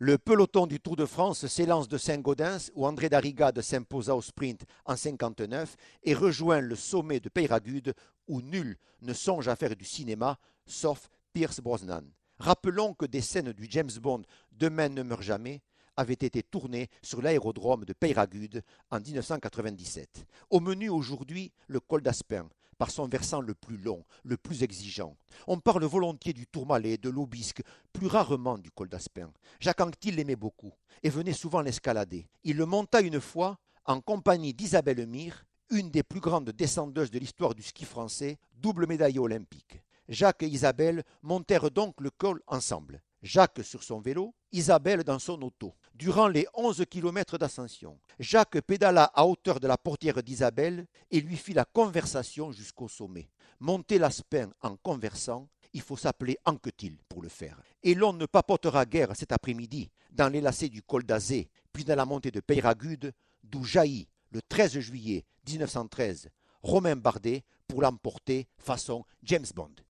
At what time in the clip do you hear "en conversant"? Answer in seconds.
54.62-55.48